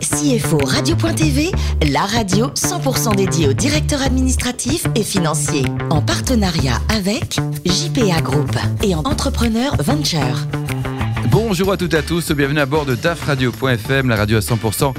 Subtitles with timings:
[0.00, 1.50] CFO Radio.tv,
[1.90, 5.64] la radio 100% dédiée aux directeurs administratifs et financiers.
[5.90, 10.46] En partenariat avec JPA Group et en Entrepreneur Venture.
[11.30, 14.40] Bonjour à toutes et à tous, bienvenue à bord de DAF Radio.fm, la radio à
[14.40, 14.94] 100%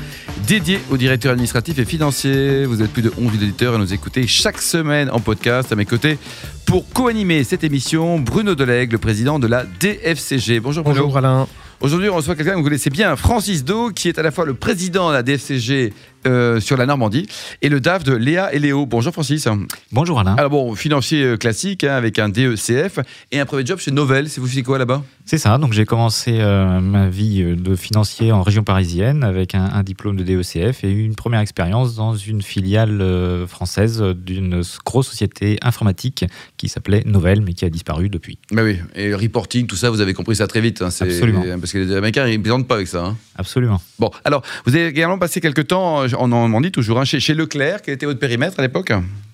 [0.47, 2.66] dédiée aux directeurs administratifs et financiers.
[2.66, 5.86] Vous êtes plus de 11 auditeurs et nous écoutez chaque semaine en podcast à mes
[5.86, 6.18] côtés
[6.66, 8.20] pour co-animer cette émission.
[8.20, 10.59] Bruno Delegue, le président de la DFCG.
[10.59, 11.04] Bonjour Bruno.
[11.04, 11.47] Bonjour Alain.
[11.82, 14.43] Aujourd'hui, on reçoit quelqu'un que vous connaissez bien, Francis Do, qui est à la fois
[14.43, 15.93] le président de la DFCG
[16.28, 17.25] euh, sur la Normandie
[17.61, 18.86] et le DAF de Léa et Léo.
[18.86, 19.47] Bonjour Francis.
[19.93, 20.36] Bonjour Alain.
[20.36, 23.00] Alors bon, financier classique hein, avec un DECF
[23.32, 24.29] et un premier job chez Novell.
[24.29, 25.04] C'est vous faites quoi là-bas?
[25.29, 25.60] C'est ça.
[25.60, 30.15] Donc j'ai commencé euh, ma vie de financier en région parisienne avec un, un, diplôme
[30.15, 36.25] de DECF et une première expérience dans une filiale française d'une grosse société informatique
[36.58, 38.39] qui s'appelait Novell mais qui a disparu depuis.
[38.52, 38.80] Bah oui.
[38.95, 40.81] Et reporting, tout ça, vous avez compris ça très vite.
[40.81, 41.44] Hein, Absolument.
[41.59, 43.06] Parce que les Américains ils ne plaisantent pas avec ça.
[43.06, 43.17] Hein.
[43.36, 43.80] Absolument.
[44.00, 47.84] Bon, alors vous avez également passé quelques temps en Normandie toujours, hein, chez, chez Leclerc.
[47.84, 48.92] Quel était votre périmètre à l'époque?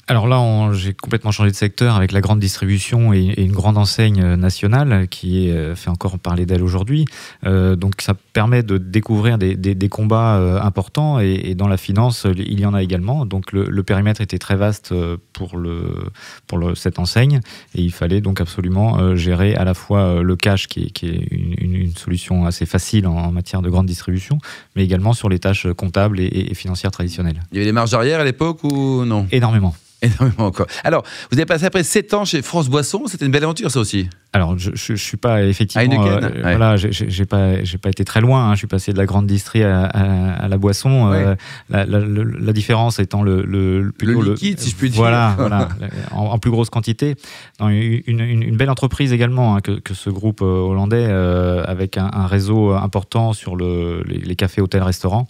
[0.08, 4.36] Alors là, j'ai complètement changé de secteur avec la grande distribution et, une grande enseigne
[4.36, 7.06] nationale qui est, fait encore parler d'elle aujourd'hui.
[7.46, 12.60] Euh, donc ça permet de découvrir des, combats euh, importants et, dans la finance, il
[12.60, 13.26] y en a également.
[13.26, 14.94] Donc le périmètre était très vaste
[15.36, 16.06] pour, le,
[16.48, 17.42] pour le, cette enseigne
[17.76, 21.08] et il fallait donc absolument euh, gérer à la fois le cash qui est, qui
[21.08, 24.38] est une, une, solution assez facile en, matière de grande distribution,
[24.76, 27.42] mais également sur les tâches comptables et, et financières traditionnelles.
[27.52, 29.28] Il y avait des marges arrière à l'époque ou non?
[29.32, 29.76] Énormément.
[30.02, 30.68] Énormément encore.
[30.84, 33.80] Alors, vous avez passé après 7 ans chez France Boisson, c'était une belle aventure ça
[33.80, 34.08] aussi?
[34.36, 36.06] Alors, je, je, je, suis pas effectivement.
[36.06, 36.42] Euh, ouais.
[36.42, 38.50] Voilà, j'ai pas, j'ai pas été très loin.
[38.50, 38.52] Hein.
[38.52, 41.10] Je suis passé de la grande distrie à, à, à la boisson.
[41.10, 41.24] Ouais.
[41.24, 41.36] Euh,
[41.70, 45.00] la, la, la, différence étant le le, le liquide, si je puis dire.
[45.00, 45.70] Voilà, voilà,
[46.12, 47.16] en, en, plus grosse quantité.
[47.62, 52.12] Une, une, une, belle entreprise également hein, que, que, ce groupe hollandais euh, avec un,
[52.12, 55.30] un, réseau important sur le, les, les cafés, hôtels, restaurants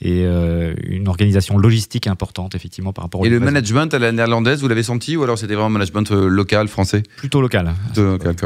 [0.00, 3.20] et euh, une organisation logistique importante effectivement par rapport.
[3.20, 5.78] Au et le management à la néerlandaise, vous l'avez senti ou alors c'était vraiment un
[5.78, 7.02] management local français?
[7.16, 7.74] Plutôt local.
[7.92, 8.45] Plutôt local.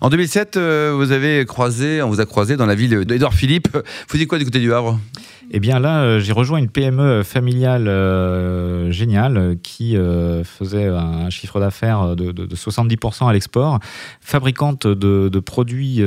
[0.00, 3.68] En 2007, euh, vous avez croisé, on vous a croisé dans la ville d'Edouard Philippe.
[4.08, 4.98] Vous dites quoi du côté du Havre?
[5.50, 9.96] Eh bien là, euh, j'ai rejoint une PME familiale euh, géniale qui
[10.44, 13.78] faisait un chiffre d'affaires de, de, de, 70% à l'export,
[14.20, 16.02] fabricante de, de produits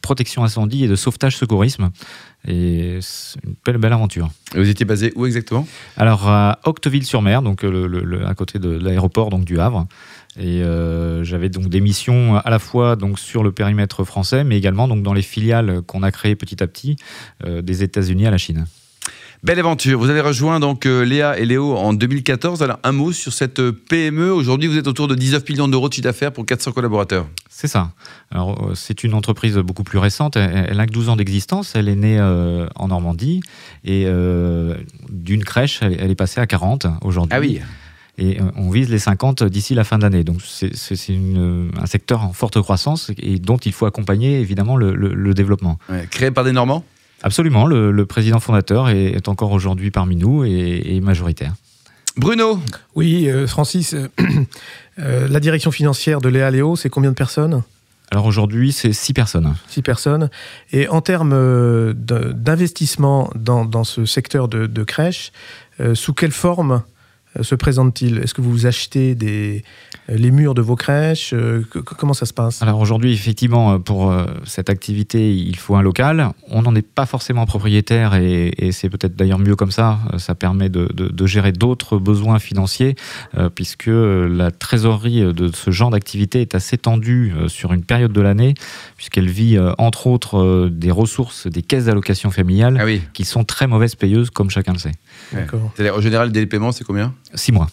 [0.00, 1.90] protection incendie et de sauvetage secourisme.
[2.46, 4.30] Et c'est une belle, belle aventure.
[4.54, 5.66] Et vous étiez basé où exactement?
[5.96, 9.86] Alors à Octeville-sur-Mer, donc le, le, à côté de l'aéroport donc du Havre.
[10.38, 14.56] Et euh, j'avais donc des missions à la fois donc sur le périmètre français, mais
[14.56, 16.96] également donc dans les filiales qu'on a créées petit à petit
[17.44, 18.66] euh, des États-Unis à la Chine.
[19.44, 19.98] Belle aventure.
[19.98, 22.62] Vous avez rejoint donc euh, Léa et Léo en 2014.
[22.62, 24.32] Alors un mot sur cette PME.
[24.32, 27.26] Aujourd'hui, vous êtes autour de 19 millions d'euros de chiffre d'affaires pour 400 collaborateurs.
[27.50, 27.90] C'est ça.
[28.30, 30.36] Alors c'est une entreprise beaucoup plus récente.
[30.36, 31.74] Elle, elle a que 12 ans d'existence.
[31.74, 33.40] Elle est née euh, en Normandie
[33.84, 34.76] et euh,
[35.08, 37.36] d'une crèche, elle, elle, est passée à 40 aujourd'hui.
[37.36, 37.60] Ah oui
[38.18, 40.22] et on vise les 50 d'ici la fin d'année.
[40.22, 45.14] Donc c'est un secteur en forte croissance et dont il faut accompagner évidemment le, le,
[45.14, 45.78] le développement.
[45.88, 46.84] Ouais, créé par des Normands?
[47.22, 51.54] Absolument, le, le, président fondateur est, est encore aujourd'hui parmi nous et, et, majoritaire.
[52.16, 52.60] Bruno
[52.94, 54.08] Oui, euh, Francis, euh,
[55.28, 57.62] la direction financière de Léa Léo, c'est combien de personnes?
[58.12, 59.54] Alors aujourd'hui, c'est six personnes.
[59.68, 60.28] Six personnes.
[60.70, 65.32] Et en termes euh, d'investissement dans, dans, ce secteur de, de crèche,
[65.80, 66.82] euh, sous quelle forme
[67.40, 69.62] se présente-t-il Est-ce que vous achetez des,
[70.08, 71.34] les murs de vos crèches?
[71.98, 72.62] Comment ça se passe?
[72.62, 76.30] Alors aujourd'hui, effectivement, pour cette activité, il faut un local.
[76.48, 79.98] On n'en est pas forcément propriétaire et, et c'est peut-être d'ailleurs mieux comme ça.
[80.18, 82.94] Ça permet de, de, de gérer d'autres besoins financiers
[83.36, 88.12] euh, puisque la trésorerie de ce genre d'activité est assez tendue euh, sur une période
[88.12, 88.54] de l'année
[88.96, 93.02] puisqu'elle vit euh, entre autres des ressources des caisses d'allocation familiale ah oui.
[93.12, 94.92] qui sont très mauvaises payeuses comme chacun le sait.
[95.34, 95.90] Ouais.
[95.90, 97.14] En général, le délai de paiement, c'est combien?
[97.34, 97.68] Six mois.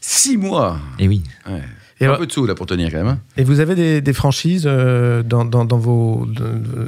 [0.00, 0.78] Six mois?
[0.98, 1.22] Et oui.
[1.46, 1.62] Ouais.
[2.00, 3.06] Et un peu de sous là pour tenir quand même.
[3.06, 3.20] Hein.
[3.36, 6.26] Et vous avez des, des franchises euh, dans, dans, dans vos,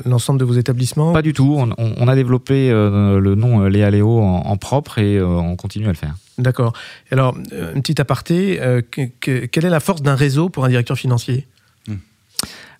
[0.05, 1.13] l'ensemble de vos établissements?
[1.13, 1.55] Pas du tout.
[1.57, 5.55] On, on a développé euh, le nom Léa Léo en, en propre et euh, on
[5.55, 6.17] continue à le faire.
[6.37, 6.73] D'accord.
[7.13, 8.59] Alors, une petite aparté,
[8.91, 11.47] que, que, quelle est la force d'un réseau pour un directeur financier?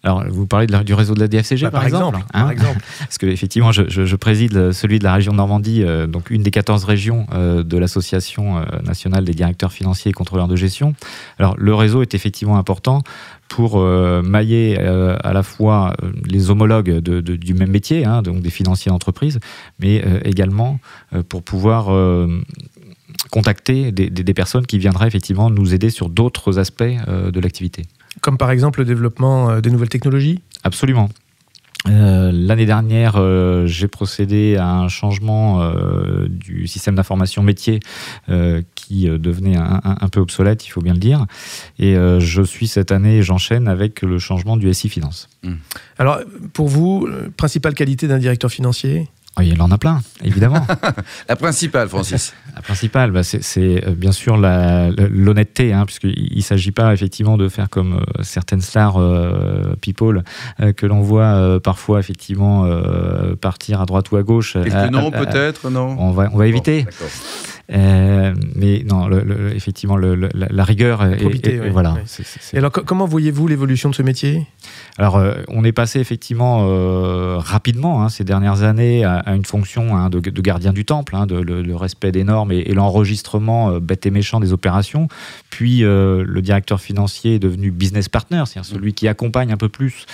[0.03, 2.27] Alors, vous parlez de la, du réseau de la DFCG, bah, par, par, exemple, exemple
[2.35, 2.79] hein par exemple.
[2.99, 6.29] Parce que effectivement, je, je, je, préside celui de la région de Normandie, euh, donc
[6.29, 10.57] une des 14 régions euh, de l'association euh, nationale des directeurs financiers et contrôleurs de
[10.57, 10.95] gestion.
[11.39, 13.03] Alors, le réseau est effectivement important
[13.49, 15.95] pour euh, mailler euh, à la fois
[16.25, 19.39] les homologues de, de, du même métier, hein, donc des financiers d'entreprise,
[19.79, 20.79] mais euh, également
[21.29, 21.87] pour pouvoir
[23.31, 27.83] contacter des, des, des, personnes qui viendraient effectivement nous aider sur d'autres aspects de l'activité.
[28.25, 30.41] Comme par exemple le développement euh, des nouvelles technologies?
[30.63, 31.11] Absolument.
[31.87, 37.81] Euh, l'année dernière, euh, j'ai procédé à un changement euh, du système d'information métier
[38.75, 41.27] qui devenait un, peu obsolète, il faut bien le dire.
[41.79, 45.29] Et je suis cette année, j'enchaîne avec le changement du SI Finance.
[45.43, 45.53] Mmh.
[45.99, 46.21] Alors,
[46.53, 49.09] pour vous, principale qualité d'un directeur financier?
[49.39, 50.65] Oui, il en a plein, évidemment.
[51.29, 52.33] la principale, Francis.
[52.55, 57.49] La principale, bah, c'est euh, bien sûr l'honnêteté, hein, puisqu'il ne s'agit pas effectivement de
[57.49, 60.23] faire comme euh, certaines stars euh, people
[60.77, 62.67] que l'on voit parfois effectivement
[63.41, 64.53] partir à droite ou à gauche.
[64.53, 65.97] Quelques noms peut-être, non?
[65.99, 66.87] On va, on va éviter.
[67.69, 69.11] Mais non,
[69.55, 71.97] effectivement, la, rigueur et, voilà.
[72.55, 74.47] alors, comment voyez-vous l'évolution de ce métier?
[74.99, 76.67] Alors, on est passé effectivement
[77.39, 81.37] rapidement hein, ces dernières années à, une fonction hein, de, gardien du temple, hein, de,
[81.37, 85.09] le, respect des normes et, l'enregistrement euh, bête et méchant des opérations.
[85.51, 89.69] Puis euh, le directeur financier est devenu business partner, c'est-à-dire celui qui accompagne un peu
[89.69, 90.07] plus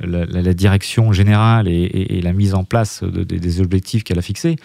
[0.00, 4.56] la, direction générale et, la mise en place des objectifs qu'elle a fixés.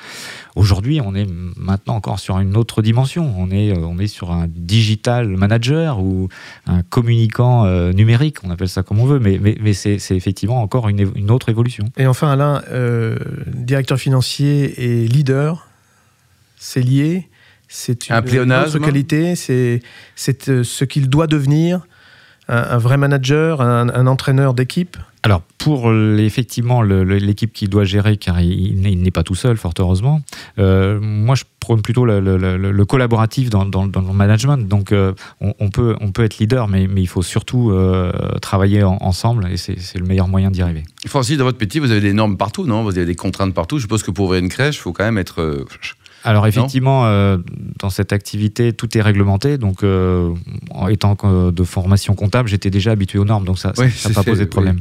[0.56, 3.34] Aujourd'hui, on est maintenant encore sur une autre dimension.
[3.38, 6.30] On est, euh, on est sur un digital manager ou
[6.66, 11.12] un communicant numérique, on appelle ça comme on veut, mais, mais, c'est effectivement encore une,
[11.16, 11.86] une, autre évolution.
[11.98, 12.62] Et enfin, Alain,
[13.48, 15.68] directeur financier et leader,
[16.58, 17.28] c'est lié.
[17.74, 18.16] C'est une,
[18.54, 19.36] autre qualité.
[19.36, 19.82] C'est
[20.50, 21.88] euh, ce qu'il doit devenir
[22.48, 24.98] un, vrai manager, un, entraîneur d'équipe?
[25.24, 30.22] Alors pour effectivement l'équipe qui doit gérer, car il, n'est pas tout seul, fort heureusement.
[30.58, 34.68] Euh, moi, je prône plutôt le, collaboratif dans, le management.
[34.68, 37.72] Donc euh, on, peut on peut être leader, mais, mais il faut surtout
[38.42, 40.84] travailler ensemble, et c'est le meilleur moyen d'y arriver.
[41.06, 42.84] Francis, dans votre métier, vous avez des normes partout, non?
[42.84, 43.78] Vous avez des contraintes partout.
[43.78, 45.66] Je suppose que pour ouvrir une crèche, il faut quand même être
[46.24, 47.38] alors effectivement, euh,
[47.80, 49.58] dans cette activité, tout est réglementé.
[49.58, 50.30] Donc, euh,
[50.70, 51.18] en étant
[51.52, 54.80] de formation comptable, j'étais déjà habitué aux normes, donc ça n'a pas posé de problème.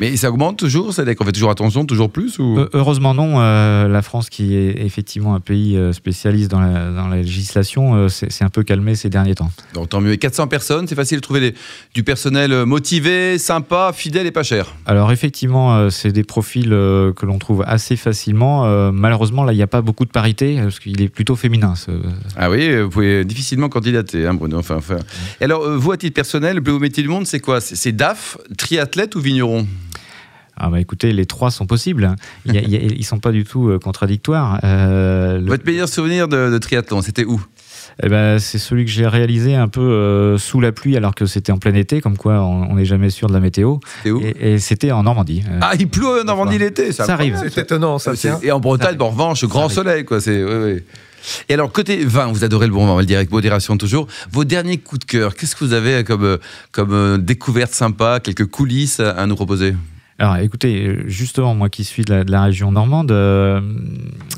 [0.00, 2.58] Mais ça augmente toujours C'est-à-dire qu'on fait toujours attention, toujours plus ou...
[2.58, 3.38] Euh, heureusement non.
[3.38, 8.94] la France, qui est effectivement un pays spécialiste dans la, législation, c'est un peu calmé
[8.94, 9.50] ces derniers temps.
[9.74, 10.12] Donc tant mieux.
[10.12, 11.54] Et 400 personnes, c'est facile de trouver
[11.94, 17.38] du personnel motivé, sympa, fidèle et pas cher Alors effectivement, c'est des profils que l'on
[17.38, 18.92] trouve assez facilement.
[18.92, 21.74] malheureusement, là, il n'y a pas beaucoup de parité il est plutôt féminin.
[22.36, 24.58] Ah oui, vous pouvez difficilement candidater, hein, Bruno.
[24.58, 24.98] Enfin, enfin.
[25.40, 27.60] Et alors, euh, vous, à titre personnel, le plus beau métier du monde, c'est quoi?
[27.60, 29.66] C'est DAF, triathlète ou vigneron?
[30.56, 32.14] Ah bah écoutez, les trois sont possibles.
[32.44, 34.60] Ils ne sont pas du tout euh, contradictoires.
[34.64, 37.42] Euh, Votre meilleur souvenir de, triathlon, c'était où?
[38.02, 41.52] Eh ben, c'est celui que j'ai réalisé un peu sous la pluie alors que c'était
[41.52, 43.78] en plein été, comme quoi on n'est jamais sûr de la météo.
[44.06, 44.20] Où?
[44.40, 45.42] Et, c'était en Normandie.
[45.60, 47.38] ah, il pleut en Normandie l'été, ça, arrive.
[47.42, 48.38] C'est étonnant, ça tient.
[48.42, 50.20] Et en Bretagne, en revanche, grand soleil, quoi.
[50.20, 50.42] C'est.
[51.48, 53.76] Et alors, côté vin, vous adorez le bon vin, on va le dire avec modération
[53.76, 54.06] toujours.
[54.30, 56.38] Vos derniers coups de cœur, qu'est-ce que vous avez comme, euh,
[56.72, 59.74] comme euh, découverte sympa, quelques coulisses à nous proposer
[60.22, 63.60] alors écoutez, justement, moi qui suis de la, région normande, euh,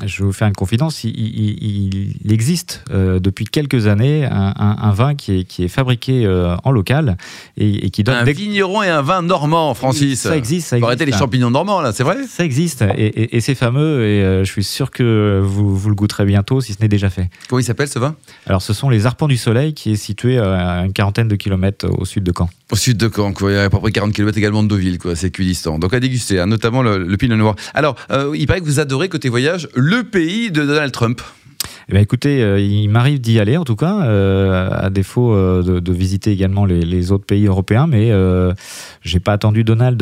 [0.03, 1.03] je vais vous faire une confidence.
[1.03, 6.71] Il, existe euh, depuis quelques années un, vin qui est, qui est fabriqué euh, en
[6.71, 7.17] local
[7.57, 8.15] et, qui donne.
[8.15, 10.21] Un vigneron et un vin normand, Francis.
[10.21, 10.69] Ça existe.
[10.69, 10.87] Ça existe.
[10.87, 12.17] arrêter les champignons normands, là, c'est vrai?
[12.27, 16.61] Ça existe et, c'est fameux et je suis sûr que vous, vous le goûterez bientôt
[16.61, 17.29] si ce n'est déjà fait.
[17.47, 18.15] Comment il s'appelle ce vin?
[18.47, 21.85] Alors ce sont les Arpents du Soleil qui est situé à une quarantaine de kilomètres
[21.95, 22.49] au sud de Caen.
[22.71, 23.51] Au sud de Caen, quoi.
[23.51, 25.15] Il y a à peu près 40 km également de Deauville, quoi.
[25.15, 25.29] C'est
[25.79, 27.55] Donc à déguster, hein, notamment le, Pinot Noir.
[27.73, 31.21] Alors, euh, il paraît que vous adorez côté voyage le pays de Donald Trump.
[31.87, 35.91] Eh bien, écoutez, euh, il m'arrive d'y aller en tout cas, euh, à défaut de,
[35.91, 38.11] visiter également les, autres pays européens, mais
[39.01, 40.01] j'ai pas attendu Donald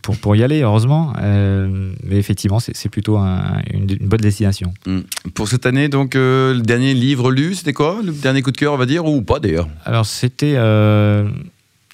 [0.00, 1.12] pour, pour y aller, heureusement.
[1.20, 4.72] mais effectivement, c'est plutôt une, bonne destination.
[4.86, 5.00] Hmm.
[5.34, 7.98] Pour cette année, donc, le dernier livre lu, c'était quoi?
[8.04, 9.68] Le dernier coup de cœur, on va dire, ou pas d'ailleurs?
[9.84, 10.56] Alors, c'était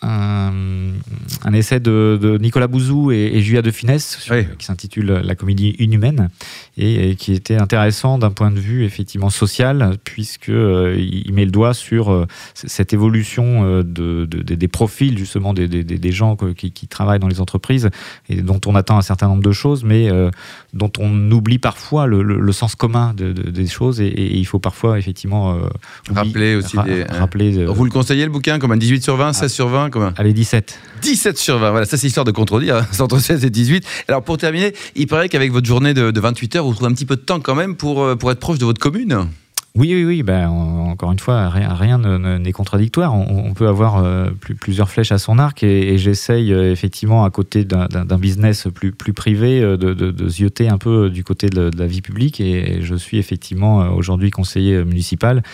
[0.02, 4.28] un, essai de, Nicolas Bouzou et, Julia de Finesse
[4.58, 6.30] qui s'intitule La comédie inhumaine
[6.78, 11.50] et, qui était intéressant d'un point de vue effectivement social puisque euh, il met le
[11.50, 17.18] doigt sur euh, cette évolution euh, de, des profils justement des, des, gens qui, travaillent
[17.18, 17.90] dans les entreprises
[18.28, 20.08] et dont on attend un certain nombre de choses mais
[20.72, 25.58] dont on oublie parfois le, sens commun des choses et, il faut parfois effectivement
[26.10, 29.52] rappeler aussi des, rappeler vous le conseillez le bouquin comme un 18 sur 20 16
[29.52, 30.78] sur 20 Allez, 17.
[31.02, 32.86] 17 sur 20, voilà, ça c'est histoire de contredire, hein.
[32.92, 33.86] c'est entre 16 et 18.
[34.08, 37.06] Alors pour terminer, il paraît qu'avec votre journée de, 28 heures, vous trouvez un petit
[37.06, 39.26] peu de temps quand même pour, euh, pour être proche de votre commune
[39.76, 40.22] oui, oui, oui.
[40.24, 41.98] Ben, encore une fois, rien, rien
[42.40, 43.14] n'est contradictoire.
[43.14, 47.64] On, peut avoir euh, plusieurs flèches à son arc et, j'essaye euh, effectivement, à côté
[47.64, 52.02] d'un business plus, plus privé, de, de, zioter un peu du côté de, la vie
[52.02, 52.40] publique.
[52.40, 55.44] Et, je suis effectivement aujourd'hui conseiller municipal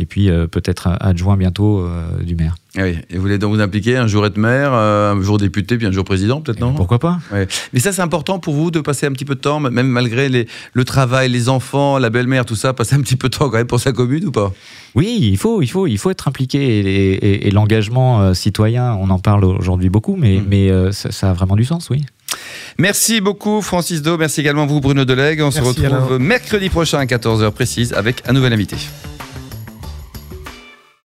[0.00, 1.86] et puis peut-être adjoint bientôt
[2.22, 2.56] du maire.
[2.76, 5.38] Ah oui, et vous voulez donc vous impliquer un jour être maire, euh, un jour
[5.38, 7.48] député, puis un jour président, peut-être non Pourquoi pas Ouais.
[7.72, 10.28] Mais ça, c'est important pour vous de passer un petit peu de temps, même malgré
[10.28, 13.48] les, le travail, les enfants, la belle-mère, tout ça, passer un petit peu de temps
[13.48, 14.52] quand même pour sa commune ou pas?
[14.94, 18.92] Oui, il faut, il faut, il faut être impliqué et, et- et l'engagement euh, citoyen,
[19.00, 20.44] on en parle aujourd'hui beaucoup, mais, Mm.
[20.48, 22.04] mais euh, ça, ça a vraiment du sens, oui.
[22.78, 24.18] Merci beaucoup, Francis Do.
[24.18, 25.40] Merci également vous, Bruno Delegue.
[25.40, 28.76] On se retrouve mercredi prochain à 14h précise avec un nouvel invité.